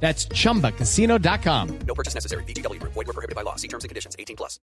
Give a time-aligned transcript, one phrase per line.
[0.00, 1.68] That's chumbacasino.com.
[1.86, 2.44] No purchase necessary.
[2.44, 2.80] BGW.
[2.82, 3.56] Void were prohibited by law.
[3.56, 4.14] See terms and conditions.
[4.18, 4.60] 18 plus.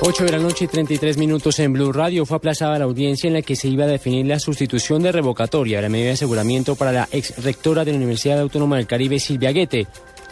[0.00, 3.34] 8 de la noche y 33 minutos en Blue Radio fue aplazada la audiencia en
[3.34, 6.74] la que se iba a definir la sustitución de revocatoria de la medida de aseguramiento
[6.74, 9.86] para la ex rectora de la Universidad Autónoma del Caribe, Silvia Guete.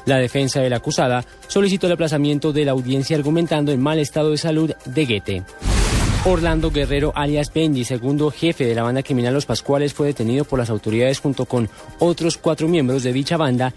[0.04, 4.30] La defensa de la acusada solicitó el aplazamiento de la audiencia argumentando el mal estado
[4.30, 5.42] de salud de Guete.
[6.24, 10.58] Orlando Guerrero, alias Benji, segundo jefe de la banda criminal Los Pascuales, fue detenido por
[10.58, 11.68] las autoridades junto con
[11.98, 13.74] otros cuatro miembros de dicha banda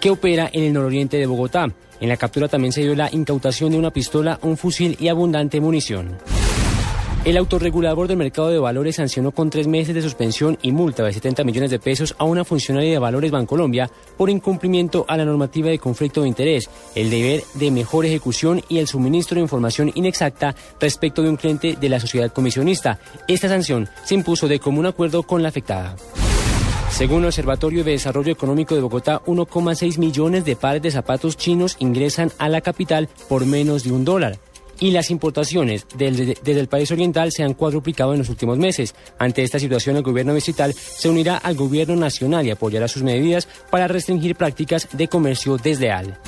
[0.00, 1.66] que opera en el nororiente de Bogotá.
[2.00, 5.60] En la captura también se dio la incautación de una pistola, un fusil y abundante
[5.60, 6.16] munición.
[7.26, 11.12] El autorregulador del mercado de valores sancionó con tres meses de suspensión y multa de
[11.12, 15.68] 70 millones de pesos a una funcionaria de Valores Bancolombia por incumplimiento a la normativa
[15.68, 20.54] de conflicto de interés, el deber de mejor ejecución y el suministro de información inexacta
[20.78, 23.00] respecto de un cliente de la sociedad comisionista.
[23.26, 25.96] Esta sanción se impuso de común acuerdo con la afectada.
[26.96, 31.76] Según el Observatorio de Desarrollo Económico de Bogotá, 1,6 millones de pares de zapatos chinos
[31.78, 34.38] ingresan a la capital por menos de un dólar.
[34.80, 38.94] Y las importaciones desde el país oriental se han cuadruplicado en los últimos meses.
[39.18, 43.46] Ante esta situación, el gobierno distrital se unirá al gobierno nacional y apoyará sus medidas
[43.70, 46.18] para restringir prácticas de comercio desleal.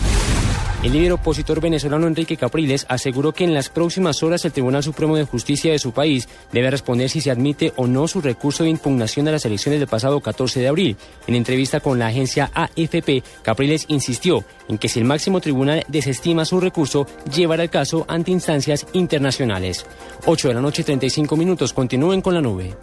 [0.81, 5.17] El líder opositor venezolano Enrique Capriles aseguró que en las próximas horas el Tribunal Supremo
[5.17, 8.71] de Justicia de su país debe responder si se admite o no su recurso de
[8.71, 10.97] impugnación de las elecciones del pasado 14 de abril.
[11.27, 16.45] En entrevista con la agencia AFP, Capriles insistió en que si el máximo tribunal desestima
[16.45, 19.85] su recurso, llevará el caso ante instancias internacionales.
[20.27, 21.73] 8 de la noche, 35 minutos.
[21.73, 22.77] Continúen con la nube.